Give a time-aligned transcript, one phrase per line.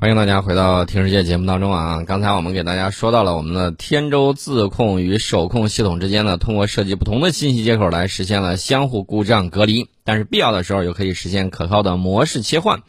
[0.00, 2.02] 欢迎大家回到《听世界》节目当中啊！
[2.06, 12.82] 刚才我们给大家说到了我们的天舟自控与手控系统之间呢，通过设计不同的信息接口来实现了相互故障隔离，但是必要的时候又可以实现可靠的模式切换。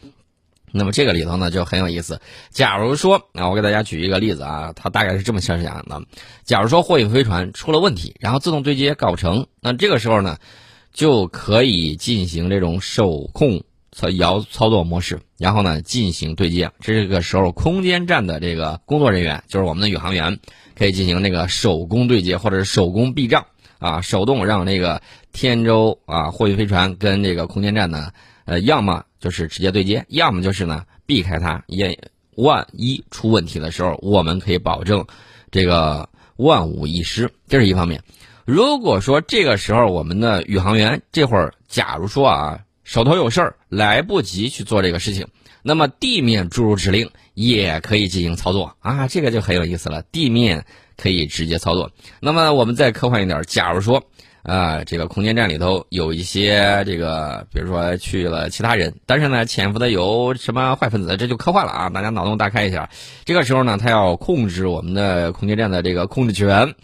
[0.72, 2.18] 那么这个里头呢就很有意思。
[2.48, 6.00] 假如说啊，我给大家举一个例子啊，它大概是这么设想的：
[6.44, 10.38] 假如说货运飞船出了问题，然后自动对接搞不成，那这个时候呢，
[10.94, 13.64] 就可以进行这种手控。
[13.92, 16.70] 操摇操作模式，然后呢进行对接。
[16.80, 20.38] 这个时候，空间站的这个工作人员，就是我们的宇航员，
[20.74, 23.46] 可以进行那个手工对接或者是手工避障
[23.78, 28.12] 啊，手动让那个天舟啊货运飞船跟这个空间站呢，
[28.46, 31.62] 呃，要么就是直接对接，要么就是呢避开它。
[31.66, 35.04] 也万一出问题的时候，我们可以保证
[35.50, 37.30] 这个万无一失。
[37.46, 38.02] 这是一方面。
[38.46, 42.60] 如果说这个时候我们的宇航员这会儿，假如说啊。
[42.92, 45.26] 手头有事儿，来不及去做这个事情，
[45.62, 50.02] 那么地面注入指令也可以进行操作啊，这个就很有意思了。
[50.12, 50.66] 地面
[50.98, 51.90] 可以直接操作。
[52.20, 54.04] 那么我们再科幻一点，假如说
[54.42, 61.88] 啊，这个空间站里头有一些这个，比如说去了其他人，但是呢潜伏的有什么坏分子，这就科幻了啊！
[61.88, 62.90] 大家脑洞大开一下。
[63.24, 66.74] 这个时候呢，他要控制我们的空间站的这个控制权。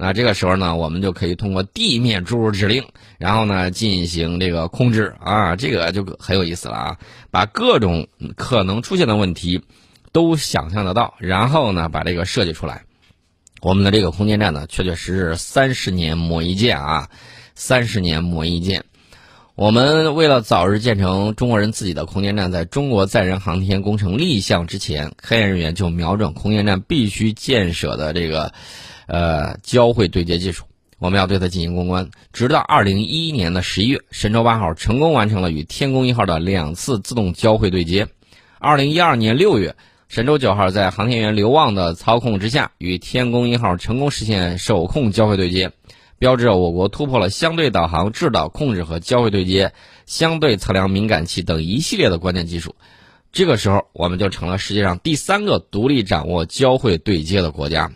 [0.00, 2.84] 那这个时候呢，我们就可以通过地面注入指令，
[3.18, 6.98] 然后呢进行这个控制啊，这个就很有意思了啊，
[7.30, 9.62] 把各种可能出现的问题
[10.10, 12.84] 都想象得到，然后呢把这个设计出来。
[13.60, 17.10] 我们的这个空间站呢，确确实实三十年磨一剑啊，
[17.54, 18.84] 三十年磨一剑。
[19.54, 28.54] 我们为了早日建成中国人自己的空间站，在中国载人航天工程立项之前，科研人员就瞄准空间站必须建设的这个。
[29.10, 30.64] 呃，交会对接技术，
[31.00, 38.06] 我们要对它进行攻关，直到二零一一年的十一月，神舟八号成功完成了与天宫一号的两次自动交会对接。
[38.60, 39.74] 二零一二年六月，
[40.06, 45.72] 神舟九号在航天员刘旺的操控之下，与天宫一号成功实现手控交会对接，
[46.20, 49.72] 标志着我国突破了相对导航、制导控制和交会对接、
[50.06, 52.76] 相对测量敏感器等一系列的关键技术。
[53.32, 57.90] 这个时候，我们就成了世界上第三个独立掌握交会对接的国家。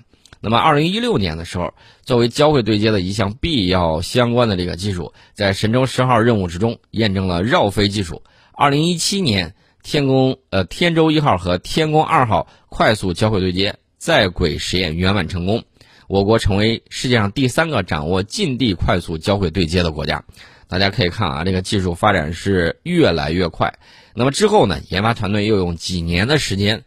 [0.47, 1.73] 那么，二零一六年的时候，
[2.03, 8.23] 作为交会对接的一项必要相关的这个技术，在神舟十号任务之中验证了绕飞技术。
[8.53, 15.65] 二零一七年，天宫呃天舟一号和天宫二号快速交会对接，在轨实验圆满成功，
[16.09, 20.25] 我国成为世界上第三个掌握近地快速交会对接的国家。
[20.69, 23.79] 大家可以看啊，这个技术发展是越来越快。
[24.15, 26.85] 那么之后呢，研发团队又用几年的时间。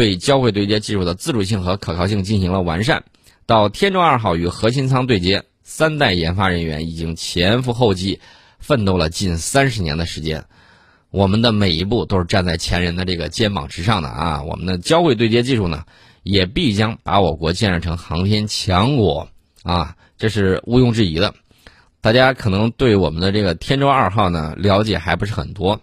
[0.00, 3.04] 对交会对接技术的自主性和可靠性进行了完善，
[3.44, 8.18] 到天舟二号与核心舱对接，三代研发人员已经前赴后继，
[8.58, 10.46] 奋斗了近三十年的时间。
[11.10, 14.42] 我们的每一步都是站在前人的这个肩膀之上的啊！
[14.42, 15.84] 我们的交会对接技术呢，
[16.22, 19.28] 也必将把我国建设成航天强国
[19.64, 19.96] 啊！
[20.16, 21.34] 这是毋庸置疑的。
[22.00, 25.78] 大家可能对我们的这个天舟二号呢了解还不是很多。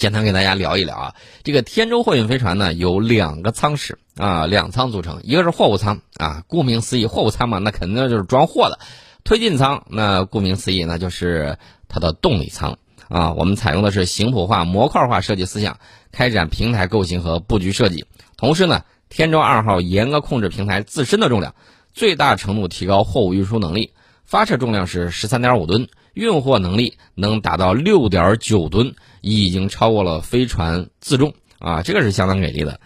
[0.00, 8.78] 简单给大家聊一聊啊，这个天舟货运飞船呢有两个舱室啊，两舱组成，一个是货物舱啊，顾名思义，货物舱嘛，那肯定就是装货的；
[9.24, 12.78] 推进舱那顾名思义，那就是它的动力舱
[13.10, 13.34] 啊。
[13.34, 15.78] 我们采用的是型谱化、模块化设计思想，
[16.12, 18.06] 开展平台构型和布局设计。
[18.38, 21.54] 同时呢，天舟二号严格控制平台自身的重量，
[21.92, 23.92] 最大程度提高货物运输能力。
[24.30, 32.80] 发射重量是十三点五吨，运货能力能达到六点九吨，已经超过了飞船自重啊，这个是相当给力的。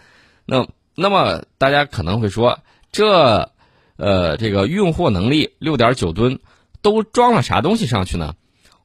[0.47, 2.61] 那那么大家可能会说，
[2.91, 3.51] 这
[3.97, 6.39] 呃这个运货能力六点九吨，
[6.81, 8.33] 都装了啥东西上去呢？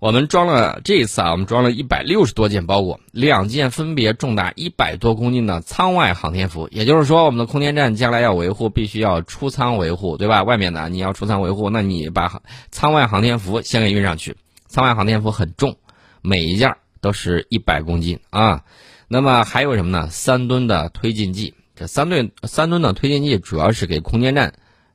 [0.01, 6.67] 我们装了这一次啊，我们装了一百六十多件包裹，两件分别重达一百多公斤的舱外航天服。
[6.73, 10.43] 也就是说，我们的空间站将来要维护，必须要出舱维护，对吧？
[10.43, 12.41] 外面的你要出舱维护，那你把
[12.71, 14.35] 舱外航天服先给运上去。
[14.69, 15.77] 舱外航天服很重，
[16.23, 18.63] 每一件都是一百公斤啊。
[19.07, 20.09] 那么还有什么呢？
[20.09, 24.55] 三吨的推进剂，这三吨三吨的推进剂主要是给空间站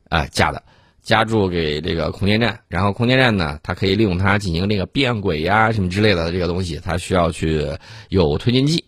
[0.09, 0.63] 啊加的。
[1.05, 7.63] 加注给这个空间站，然后空间站呢，它可以利用它进行这个变轨呀什么之类的这个东西，它需要去
[8.09, 8.83] 有推进剂，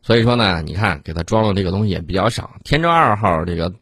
[0.00, 2.52] 所以说呢，你看给它装了这个东西也比较少。
[2.62, 3.74] 天舟二号这个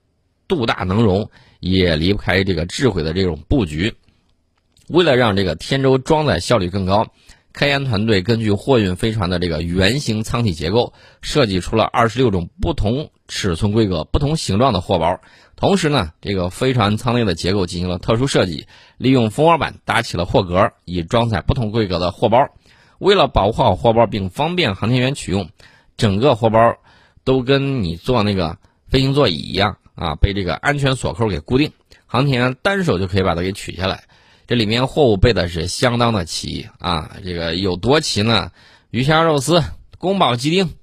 [0.48, 1.30] 度大能容，
[1.60, 3.94] 也离不开这个智慧的这种布局。
[4.88, 7.06] 为了让这个天舟装载效率更高，
[7.56, 10.92] 科研团队根据货运飞船的这个圆形舱体结构，
[11.22, 15.22] 设计出了二十六种不同尺寸、规格、不同形状的货包。
[15.56, 18.66] 同时呢，这个飞船舱内的结构进行了特殊设计，
[18.98, 22.46] 利用蜂窝板搭起了货格，以装载不同规格的货包。
[22.98, 25.48] 为了保护好货包并方便航天员取用，
[25.96, 26.76] 整个货包
[27.24, 28.58] 都跟你坐那个
[28.90, 31.72] 飞行座椅一样啊，被这个安全锁扣给固定，
[32.04, 34.04] 航天员单手就可以把它给取下来。
[34.46, 38.50] 这里面货物备的是相当的齐啊，这个有多齐呢？
[38.90, 39.62] 鱼香肉丝、
[39.98, 40.74] 宫保鸡丁，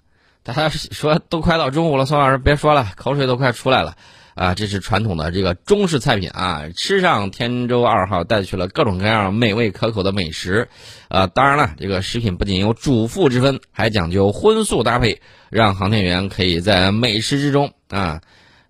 [0.44, 3.96] 大家说都快到中午了，宋老师别说了，口水都快出来了。
[4.36, 6.64] 啊，这是传统的这个中式菜品啊！
[6.76, 10.70] 吃上天舟二号带去了各种各样美味可口的美食，
[11.08, 15.22] 啊，当然了，这个食品不仅有主副之分，还讲究荤素搭配，
[15.52, 18.22] 让航天员可以在美食之中啊，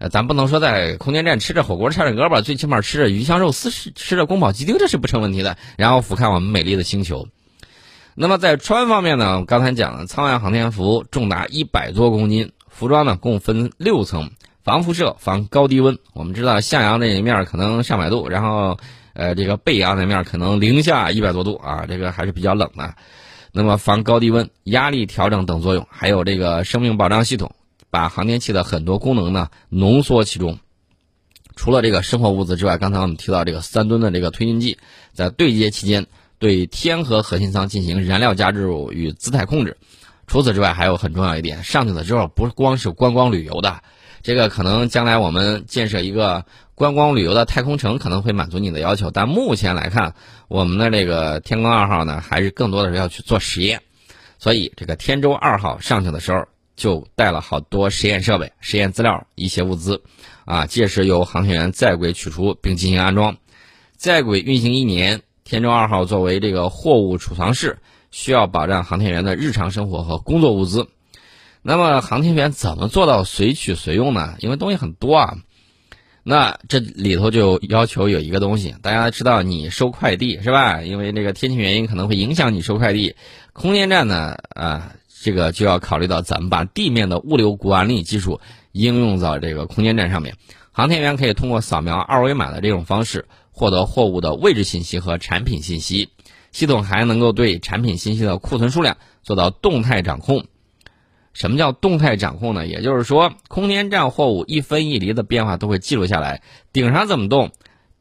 [0.10, 5.58] 咱不能说在空间站吃着火锅唱着歌吧，最起码吃着鱼香肉丝，吃着宫保鸡丁，这是不成问题的。
[5.78, 7.28] 然后俯瞰我们美丽的星球。
[8.16, 14.32] 那么在穿方面呢，刚才讲了，舱外航天服重达一百多公斤，服装呢共分六层。
[14.64, 16.00] 防辐射、防高低温。
[16.14, 18.78] 我们知道向阳那一面可能上百度，然后，
[19.12, 22.94] 呃，这个背阳那面可能零下一百多度啊，这个还是比较冷的。
[23.52, 27.52] 那么防高低温、压力调整等作用，还有这个生命保障系统，
[27.94, 30.58] 把航天器的很多功能呢浓缩其中。
[31.56, 34.80] 除了这个生活物资之外，刚才我们提到这个三吨的这个推进剂，
[35.14, 36.08] 在对接期间
[36.40, 39.78] 对天河核心舱进行燃料加注与姿态控制。
[40.26, 43.84] 除此之外，还有很重要一点，上去了之后不光是观光旅游的。
[44.24, 49.12] 这个可能将来我们建设一个观光旅游的太空城，可能会满足你的要求。
[49.12, 50.16] 但目前来看，
[50.48, 53.84] 我们的这个天宫二号呢，还是更多的是要去做实验。
[54.40, 60.02] 所以，这个天舟二号上去的时候，就带了好多实验设备、实验资料、一些物资。
[60.46, 63.38] 啊，届时由航天员在轨取出并进行安装。
[63.96, 67.80] 在轨运行一年，天舟二号作为这个货物储藏室，
[68.12, 70.88] 需要保障航天员的日常生活和工作物资。
[71.62, 74.36] 那么航天员怎么做到随取随用呢？
[74.40, 75.38] 因为东西很多啊，
[76.24, 80.82] 那这里头就要求有一个东西，大家知道你收快递是吧？
[80.82, 83.16] 因为这个天气原因可能会影响你收快递。
[83.54, 84.94] 空间站呢，啊，
[85.24, 88.42] 这个就要考虑到怎么把地面的物流管理技术
[88.74, 90.36] 应用到这个空间站上面。
[90.74, 96.10] 航天员可以通过扫描二维码的这种方式获得货物的位置信息和产品信息，
[96.52, 100.44] 系统还能够对产品信息的库存数量做到动态掌控。
[101.32, 102.68] 什么叫动态掌控呢？
[102.68, 106.42] 也就是说，空间站货物一分一厘的变化都会记录下来，
[106.74, 107.52] 顶上怎么动，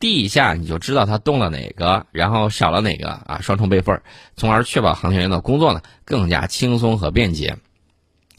[0.02, 4.02] 地下你就知道它动了哪个，然后少了哪个啊，双重备份，
[4.36, 7.56] 从而确保航天员的工作呢更加轻松和便捷。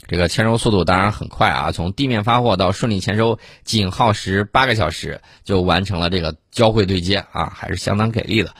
[0.09, 8.53] 这个签收速度当然很快啊，从地面发货到顺利签收仅耗时八个小时就完成了这个交会对接啊，还是相当给力的，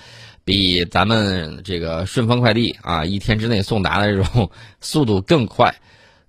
[0.45, 4.49] 比咱们这个顺丰快递啊一天之内送达的这种
[4.79, 5.75] 速度更快。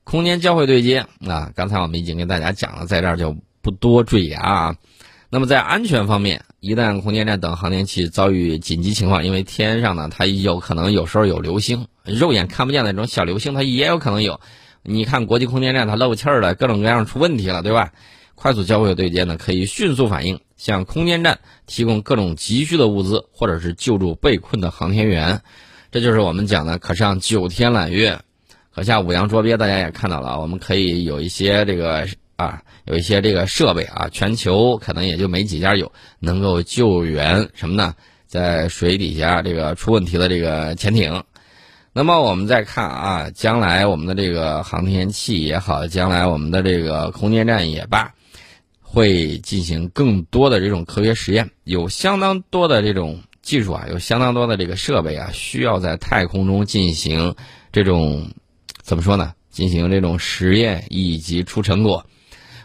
[0.02, 4.74] 空间交会对接啊，刚才我们已经跟大家讲了，在这儿就不多赘言啊。
[5.34, 14.38] 那么在安全方面，一旦空间站等航天器遭遇紧急情况，因为天上呢它有可能有时候有流星，肉眼看不见的那种小流星，它也有可能有。
[14.84, 17.90] 你看国际空间站它漏气儿了，各种各样出问题了，对吧？
[18.36, 25.42] 快速交会对接呢，可以迅速反应，向空间站提供各种急需的物资，或者是救助被困的航天员。
[25.90, 28.20] 这就是我们讲的可上九天揽月。
[28.72, 37.94] 可下五洋捉鳖，大家也看到了，我们可以有一些这个啊，有一些这个设备啊，全球可能也就没几家有能够救援什么呢？
[38.26, 41.22] 在水底下这个出问题的这个潜艇。
[41.92, 48.12] 那么我们再看啊，将来我们的这个航天器也好，将来我们的这个空间站也罢，
[48.80, 57.34] 会进行更多的这种科学实验，有相当多的这种技术啊，有相当多的这个设备啊，需要在太空中进行
[57.72, 58.28] 这种。
[58.82, 59.32] 怎么说呢？
[59.50, 62.04] 进行这种实验以及出成果。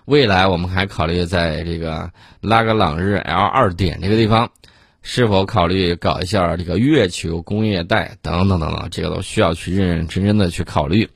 [0.09, 2.09] 未来我们还考虑在这个
[2.41, 4.49] 拉格朗日 L 二点这个地方，
[5.03, 11.07] 是否考虑搞一下这个月球工业带等等等等，这个都需要去认认真真的去考虑。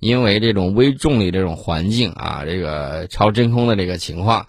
[0.00, 4.46] 因为这种微重力这种环境啊，这个超真空的这个情况，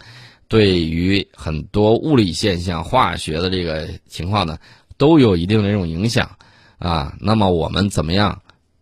[0.48, 4.60] 对于很多物理现象、化学的这个情况呢，
[4.96, 6.38] 都有一定的这种影响
[6.78, 7.14] 啊。
[7.20, 8.42] 那么我们怎么样？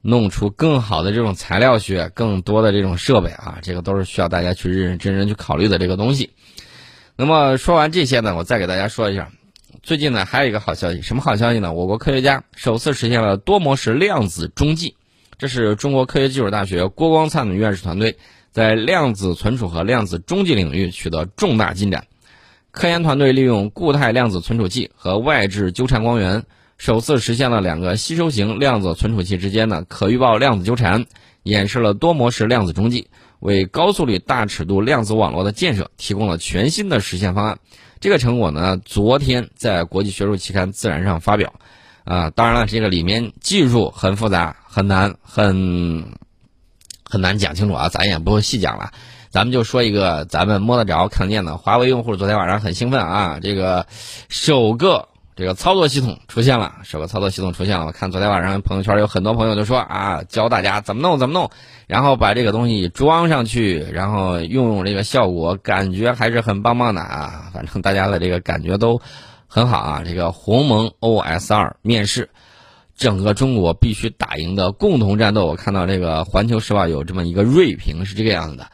[0.10, 6.30] 弄出更好的这种材料学，更多的这种设备啊，这个都是需要大家去认认真真去考虑的这个东西。
[7.18, 9.30] 那么说完这些呢，我再给大家说一下，
[9.84, 11.74] 最近呢还有一个好消息，什么好消息呢？
[11.74, 14.96] 我国科学家首次实现了多模式量子中继，
[15.38, 18.16] 这是中国科学技术大学郭光灿院士团队
[18.54, 22.06] 在量子存储和量子中继领域取得重大进展。
[22.72, 26.46] 科研团队利用固态量子存储器和外置纠缠光源。
[26.77, 31.05] 首次实现了两个吸收型量子存储器之间的可预报量子纠缠，
[31.43, 37.60] 演示了多模式量子中继，为高速率大尺度量子网络的建设提供了全新的实现方案。
[38.00, 41.53] 这个成果呢，昨天在国际学术期刊《自然》上发表。
[42.03, 46.05] 啊，当然了，这个里面技术很复杂、很难、很
[47.03, 48.93] 很难讲清楚啊，咱也不细讲了。
[49.29, 53.88] 咱们就说一个咱们摸得着、看得见的，华为用户昨天晚上很兴奋啊，这个
[54.29, 57.86] 首个这个操作系统出现了，首个操作系统出现了。
[57.86, 61.51] 我看昨天晚上朋友圈有很多朋友就说啊，教大家怎么弄怎么弄，
[61.86, 67.51] 然后把这个东西装上去，然后用用这个效果，感觉还是很棒棒的啊。
[67.53, 69.00] 反正大家的这个感觉都
[69.46, 70.01] 很好啊。
[70.03, 72.32] 这个鸿蒙 OS 二面世，
[72.98, 75.46] 整个中国必须打赢的共同战斗。
[75.46, 78.65] 我看到这个环球时报有这么一个锐评是这个样子的。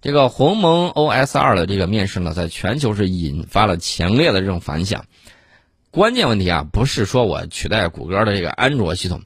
[0.00, 5.04] 这个鸿蒙 OS 二的这个面世呢，在全球是引发了强烈的这种反响。
[5.98, 9.22] 关键问题啊，不是说我取代谷歌的这个安卓系统，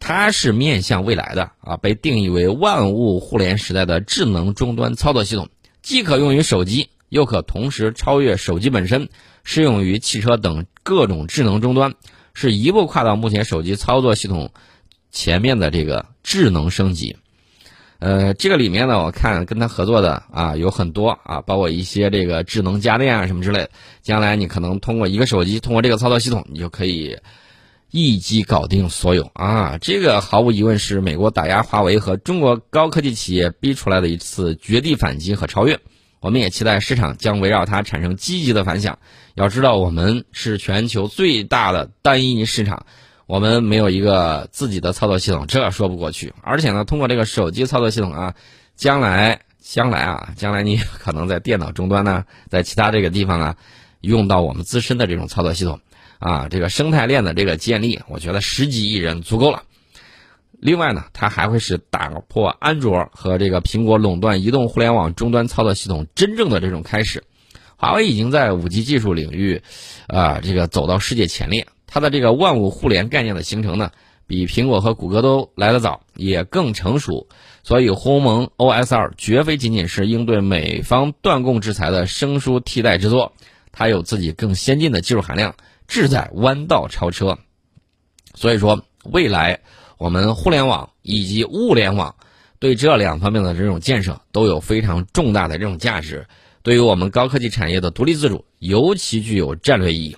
[0.00, 5.50] 它是面向未来的啊，被定义为万物互联时代的智能终端操作系统，
[5.82, 9.10] 既可用于手机，又可同时超越手机本身，
[9.42, 11.92] 适用于汽车等各种智能终端，
[12.32, 14.50] 是一步跨到目前手机操作系统
[15.10, 17.18] 前面的这个智能升级。
[18.00, 23.70] 呃，这个里面呢，我看跟他合作的啊有很多啊，包括一些这个智能家电啊什么之类的。
[24.02, 27.16] 将来你可能通过一个手机，通过这个操作系统，你就可以
[27.90, 29.78] 一机搞定所有啊。
[29.80, 35.80] 这个毫无疑问是美国打压华为和中国高科技企业逼出来的一次绝地反击和超越。
[36.20, 38.98] 我们也期待市场将围绕它产生积极的反响。
[39.34, 42.86] 要知道，我们是全球最大的单一市场。
[43.26, 46.32] 我们没有一个自己的操作系统，这说不过去。
[46.42, 48.34] 而且呢，通过这个手机操作系统啊，
[48.76, 53.56] 将来将来啊，将来你可能在电脑终端呢，在其他这个地方啊，
[54.02, 55.80] 用到我们自身的这种操作系统
[56.18, 59.62] 啊，这个生态链的这个建立，我觉得十几亿人足够了。
[60.60, 67.24] 另外呢，它还会是打破安卓和这个苹果垄断移动互联网终端操作系统真正的这种开始。
[67.76, 69.62] 华为已经在五 G 技术领域，
[70.06, 71.66] 啊，这个走到世界前列。
[71.94, 73.92] 它的这个万物互联概念的形成呢，
[74.26, 77.28] 比苹果和谷歌都来得早，也更成熟。
[77.62, 83.32] 所以鸿蒙 OS 二绝非仅仅是应对美方断供制裁的生疏替代之作，
[83.70, 85.54] 它有自己更先进的技术含量，
[85.86, 87.38] 志在弯道超车。
[88.34, 89.60] 所以说，未来
[89.96, 92.16] 我们互联网以及物联网
[92.58, 96.26] 对这两方面的这种建设都有非常重大的这种价值，
[96.64, 100.16] 对于我们高科技产业的独立自主尤其具有战略意义。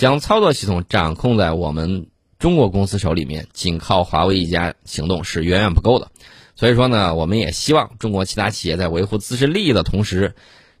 [0.00, 2.06] 将操作系统掌控在我们
[2.38, 6.10] 中国公司手里面，仅靠华为一家行动是远远不够的。
[6.56, 10.34] 所以说呢，我们也希望中国其他企业在维护自身利益的同时，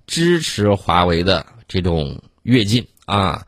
[0.06, 3.46] 支持华为的这种跃进啊。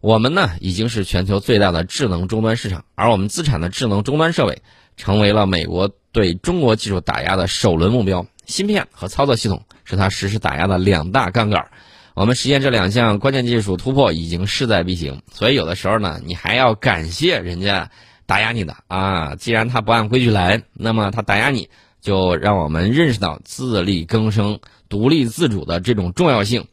[0.00, 4.62] 我们呢已经是全球最大的智能终端市场，而我们自产的智能终端设备
[4.96, 8.24] 成为了美国对中国技术打压的首轮目标。
[8.46, 11.68] 芯片和操作系统是它实施打压的两大杠杆。
[12.14, 17.90] 我们实现这两项关键技术突破已经势在必行，所以有的时候呢，你还要感谢人家
[18.26, 19.36] 打压你的啊。
[19.36, 26.66] 既然他不按规矩来，那么他打压你就让我们认识到自力更生、独立自主的这种重要性。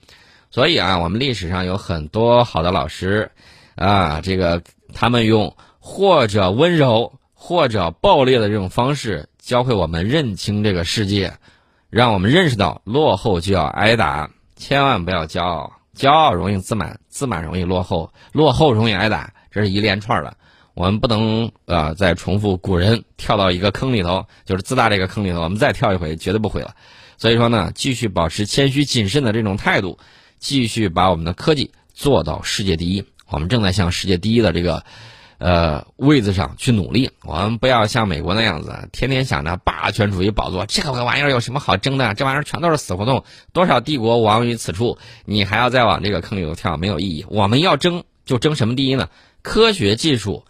[0.49, 3.31] 所以啊，我们历史上有很多好的老师
[3.75, 4.63] 啊，这个
[4.93, 11.33] 他们用或者温柔或者暴烈的这种方式教会我们认清这个世界，
[11.89, 14.31] 让我们认识到落后就要挨打。
[14.57, 20.35] 千万不要骄傲，骄傲容易自满，自满容易落后，落后容易挨打，这是一连串的。
[20.73, 26.75] 我们不能呃再重复古人跳到一个坑里头，就是自大这个坑里头，我们再跳一回绝对不会了。
[27.17, 29.97] 所以说呢，继续保持谦虚谨慎的这种态度，
[30.39, 33.05] 继续把我们的科技做到世界第一。
[33.29, 34.83] 我们正在向世界第一的这个。
[35.39, 42.15] 呃，位子上去努力，我们不要像美国那样子，天天想着霸权主义宝座，这个玩意儿有什么好争的？
[42.15, 47.25] 这玩意儿全都是死胡同，多少帝国亡于此处，你还要再往这个坑里头跳，没有意义。
[47.29, 49.09] 我们要争，就争什么第一呢？
[49.43, 50.43] 科学技术，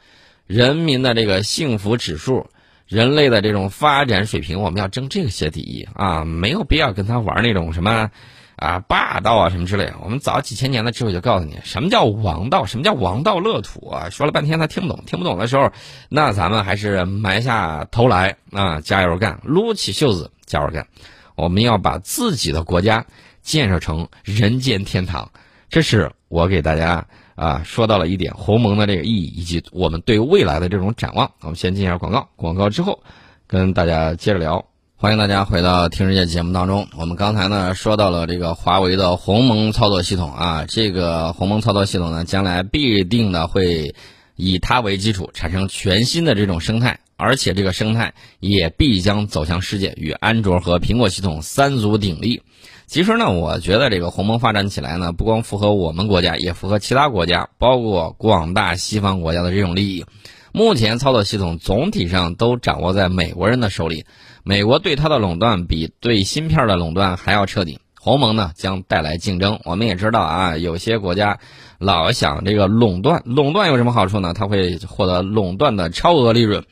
[0.45, 2.47] 人民的这个幸福指数，
[2.87, 8.09] 人类的这种发展水平，我们要争这些第一啊，没有必要跟他玩那种什么。
[8.57, 9.93] 啊，霸道啊，什么之类的。
[10.01, 14.09] 我们早几千年的智慧就告诉你，什么叫王道，什么叫王道乐土啊。
[14.09, 15.71] 说了半天他听不懂，听不懂的时候，
[16.09, 20.87] 那咱们还是埋下头来啊，加油干，撸起袖子加油干。
[21.35, 23.05] 我们要把自己的国家
[23.43, 25.29] 建设成人间天堂。
[25.69, 31.31] 这是我给大家啊说到了一点鸿蒙的这个意义，以及我们对未来的这种展望。
[31.41, 33.03] 我们先进一下广告，广告之后
[33.45, 34.65] 跟大家接着聊。
[34.99, 36.87] 欢迎大家回到听世界节目当中。
[36.97, 43.93] 我们刚才呢说到了这个华为的鸿蒙操作系统啊，这个鸿蒙操作系统呢，将来必定的会
[44.35, 52.41] 以它为基础产生全新的这种生态，而且这个生态也必将走向世界，与安卓和苹果系统三足鼎立。
[52.87, 60.05] 其实呢，我觉得这个鸿蒙发展起来呢，不光符合我们国家，也符合其他国家，包括广大西方国家的这种利益。
[60.53, 64.05] 目前操作系统总体上都掌握在美国人的手里。
[64.47, 67.79] 美国对它的垄断比对芯片的垄断还要彻底。
[67.99, 69.59] 鸿蒙呢将带来竞争。
[69.65, 71.39] 我们也知道啊，有些国家
[71.79, 74.33] 老想这个垄断，垄断有什么好处呢？
[74.33, 76.63] 它会获得垄断的超额利润。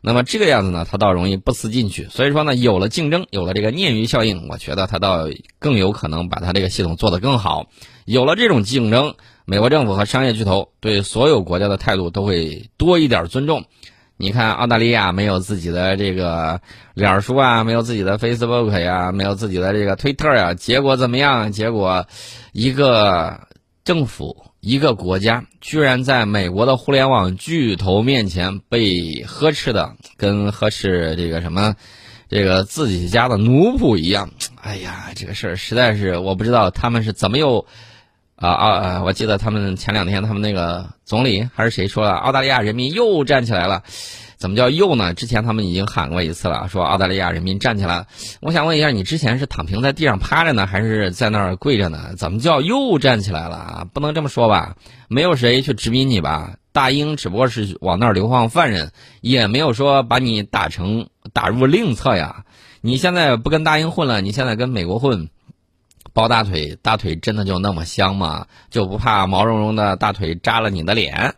[0.00, 2.08] 那么这个样子呢，它倒容易不思进取。
[2.10, 5.28] 所以说呢，有了竞争，有了这个鲶鱼效应，我觉得它倒
[5.60, 7.68] 更有可能把它这个系统做得更好。
[8.06, 13.66] 有了这种竞争，美国政府和商业巨头对所有国家的态度都会多一点尊重。
[14.22, 16.60] 你看，澳大利亚没有自己的这个
[16.92, 21.50] 脸书啊，没有自己的 Facebook 呀，没有自己的这个推特呀，结果怎么样？
[21.52, 22.06] 结果，
[22.52, 23.48] 一个
[23.82, 31.74] 政府、一个国家，居然在美国的互联网巨头面前被呵斥的，跟呵斥这个什么，
[32.28, 34.28] 这个自己家的奴仆一样。
[34.60, 37.64] 哎呀，这个事儿实在是我不知道他们是怎么又。
[38.40, 39.02] 啊啊！
[39.04, 43.82] 我记得他们前两天，他们那个总理还是谁说了，澳大利亚人民又站起来了。
[44.38, 45.12] 怎么叫又呢？
[45.12, 48.06] 之前他们已经喊过一次了，说澳大利亚人民站起来。
[48.40, 52.14] 我想问一下，你之前是躺平在地上趴着呢，还是在那儿跪着呢？
[52.16, 53.86] 怎么叫又站起来了？
[53.92, 54.74] 不能这么说吧？
[55.08, 56.54] 没有谁去殖民你吧？
[56.72, 62.44] 大英只不过是往那儿流放犯人，也没有说把你打成打入另册呀。
[62.80, 65.28] 你现在不跟大英混了，你现在跟美国混。
[66.12, 68.46] 抱大腿，大腿真的就那么香吗？
[68.70, 71.34] 就不怕毛茸茸的大腿扎了你的脸？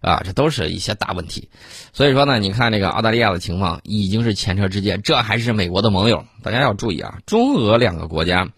[0.00, 1.48] 啊，这都是一些大问题。
[1.92, 6.24] 所以说呢，你看这个澳大利亚的情况已经是前车之鉴，这还是美国的盟友。
[6.42, 8.48] 大家要注意啊，中俄两个国家。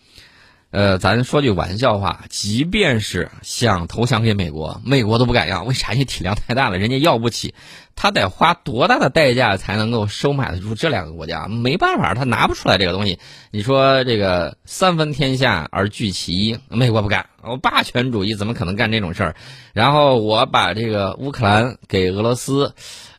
[0.74, 5.92] 呃，咱说句玩笑话，即便是想投降给美国，美国都不敢要，为啥？
[5.92, 7.54] 你体量太大了，人家要不起，
[7.94, 11.46] 他得花多大的代价才能够收买得住这两个国家？
[11.46, 13.20] 没办法，他拿不出来这个东西。
[13.52, 19.36] 你说这个三分天下而聚其一，美国不干，我霸权主义怎么可能干这种事儿？
[19.74, 22.74] 然后我把这个乌克兰给俄罗斯。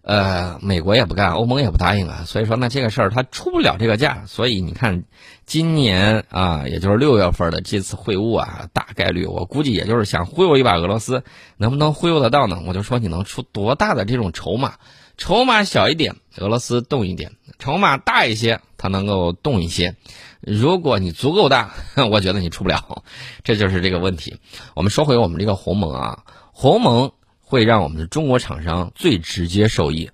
[0.05, 5.03] 呃，美国也不干，欧盟也不答应啊，所以说呢，这个事儿他出不了这个价，所以你看，
[5.47, 11.23] 今年啊，也就是六月份的这次会晤啊，大概率我估计也就是想忽悠一把俄罗斯，
[11.57, 12.61] 能不能忽悠得到呢？
[12.67, 14.75] 我就说你能出多大的这种筹码，
[15.17, 19.95] 筹码小一点，俄罗斯动一点；筹码大一些，它能够动一些。
[20.39, 21.73] 如果你足够大，
[22.11, 23.01] 我觉得你出不了，
[23.43, 24.37] 这就是这个问题。
[24.75, 27.11] 我们说回我们这个鸿蒙啊，鸿蒙。
[27.47, 30.09] 会让我们的中国厂商最直接受益，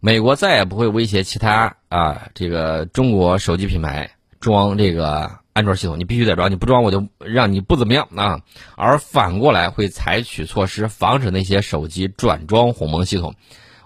[0.00, 8.40] 美国再也不会威胁其他啊这个中国手机品牌装这个安卓系统，你必须得装，你不装我就让你不怎么样啊。
[8.76, 13.34] 而反过来会采取措施防止那些手机转装鸿蒙系统。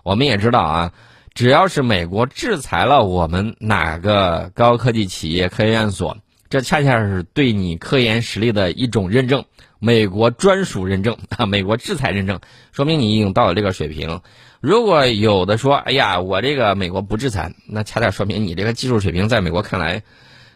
[0.05, 0.93] 我们也知道啊，
[1.35, 6.17] 只要是美国制裁了我们哪个高科技企业、科研院所，
[6.49, 9.45] 这恰恰是对你科研实力的一种认证。
[9.85, 12.41] 美国专属认证啊， 美国制裁认证，
[12.73, 14.23] 说明你已经到了这个水平。
[14.63, 20.03] 如果有的说，哎呀，我这个美国不制裁，那恰恰说明你这个技术水平在美国看来，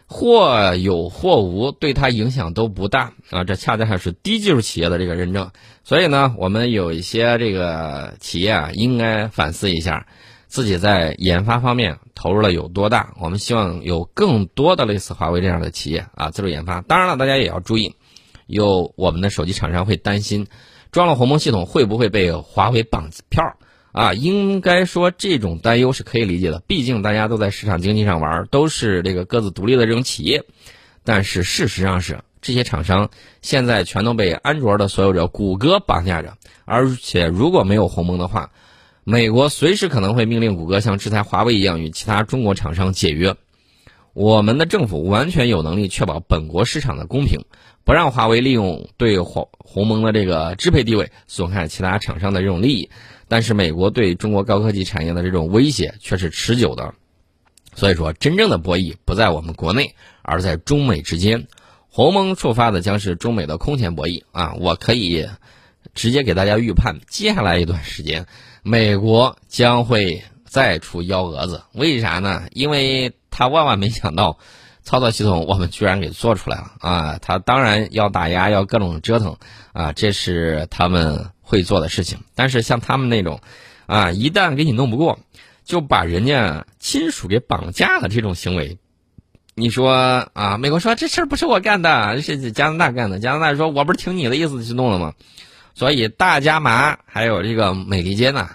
[0.07, 3.45] 或有或无，对它影响都不大啊。
[3.45, 5.51] 这恰恰是低技术企业的这个认证。
[5.85, 10.07] 所以呢，我们有一些这个企业啊，应该反思一下
[10.47, 13.13] 自己在研发方面投入了有多大。
[13.21, 16.81] 我们希望有更多的类似华为这样的企业啊，自主研发。
[16.81, 17.95] 当然了，大家也要注意。
[18.49, 20.47] 有我们的手机厂商会担心，
[20.91, 23.45] 装了鸿蒙系统会不会被华为绑票
[23.93, 24.15] 啊？
[24.15, 30.45] 应该说这种担忧是可以理解的，毕竟大家都在市场经济上玩，都是这个各自独立的这种企业。
[31.05, 33.11] 但是事实上是，这些厂商
[33.43, 38.51] 现在全都被安卓的所有者谷歌绑架着，而且如果没有鸿蒙的话，
[39.05, 43.37] 美国随时可能会命令谷歌像制裁华为一样与其他中国厂商解约。
[44.15, 47.45] 我们的政府完全有能力确保本国市场的公平。
[47.89, 52.91] 不让华为利用对鸿鸿蒙的这个支配地位损害其他厂商的这种利益，
[53.29, 56.93] 但是美国对中国高科技产业的这种威胁却是持久的，
[57.75, 61.47] 所以说真正的博弈不在我们国内，而在中美之间。
[61.89, 64.53] 鸿蒙触发的将是中美的空前博弈啊！
[64.61, 65.27] 我可以
[65.95, 68.27] 直接给大家预判，接下来一段时间，
[68.63, 71.63] 美国将会再出幺蛾子。
[71.73, 72.49] 为啥呢？
[72.53, 74.39] 因为他万万没想到。
[74.89, 77.19] 操作系统我们居然给做出来了啊！
[77.21, 79.37] 他当然要打压，要各种折腾
[79.75, 82.21] 啊，这是他们会做的事情。
[82.35, 83.43] 但是像他们那种，
[83.85, 85.19] 啊，一旦给你弄不过，
[85.63, 88.79] 就把人家亲属给绑架了这种行为，
[89.55, 90.57] 你说啊？
[90.57, 93.19] 美国说这事儿不是我干的，是加拿大干的。
[93.19, 95.13] 加拿大说我不是听你的意思去弄了吗？
[95.75, 98.53] 所以大加麻还有这个美利坚呐。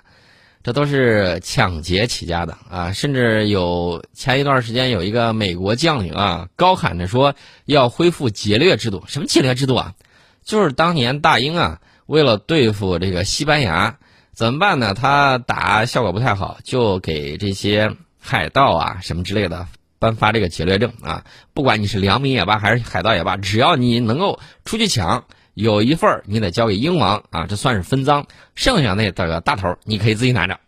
[0.63, 2.93] 这都是抢劫起家的啊！
[2.93, 9.04] 甚至有前一段时间有一个美国将领啊，高喊着说要恢复劫掠制度。
[9.06, 9.93] 什么劫掠制度啊？
[10.41, 13.97] 就是当年大英啊，为了对付这个西班牙，
[14.32, 14.93] 怎么办呢？
[14.93, 19.67] 他打效果不太好，就给这些海盗啊什么之类的
[19.99, 21.26] 颁发这个劫掠证啊。
[21.54, 28.26] 不管你是良民也罢，还是海盗也罢，只要你能够出去抢，有一份你得交给英王啊，这算是分赃。
[28.56, 30.60] 剩下那这个大头你可以自己拿着。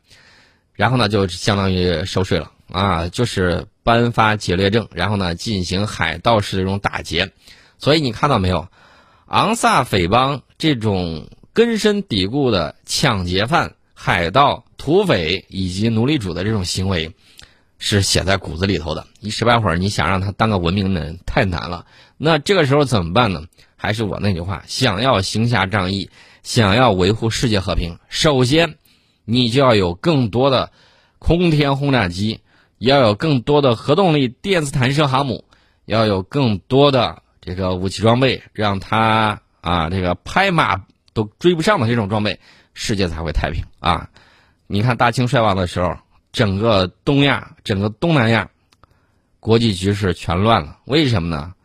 [0.74, 7.32] 然后呢，就相当于收税了啊，就是颁发劫掠证，然后呢进行海盗式的这种打劫。
[7.78, 8.68] 所以你看到没有，
[9.28, 17.14] 昂萨匪帮这种根深蒂固的抢劫犯、海盗、土匪以及奴隶主的这种行为，
[17.80, 19.08] 是写在骨子里头的。
[19.20, 21.86] 一时半会儿你想让他当个文明人太难了。
[22.18, 23.44] 那这个时候怎么办呢？
[23.76, 26.10] 还是我那句话，想要行侠仗义，
[26.44, 28.78] 想要维护世界和平，首先。
[29.28, 30.72] 你就要有更多的
[31.18, 32.42] 空天轰炸机，
[32.78, 35.46] 要有更多的核动力电磁弹射航母，
[35.86, 42.40] 要有更多的这个武器装备，让他啊这个拍马都追不上的这种装备，
[42.76, 44.08] 世界才会太平啊！
[44.68, 45.98] 你看大清衰亡的时候，
[46.32, 48.48] 整个东亚、整个东南亚
[49.40, 51.56] 国际局势全乱了，为什么呢？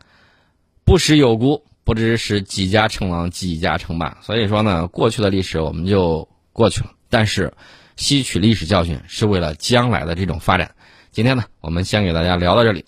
[0.83, 4.17] 不识有孤，不知是几家称王几家称霸。
[4.21, 6.91] 所以说呢，过去的历史我们就过去了。
[7.09, 7.53] 但是，
[7.97, 10.75] 吸取历史教训是为了将来的这种发展。
[11.11, 12.85] 今天呢，我们先给大家聊到这里。